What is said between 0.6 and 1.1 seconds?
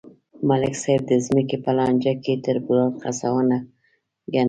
صاحب